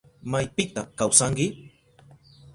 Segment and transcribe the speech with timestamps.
[0.31, 1.47] ¿Maypita kawsanki?